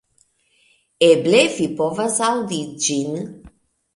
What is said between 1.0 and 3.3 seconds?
Eble vi povas aŭdi ĝin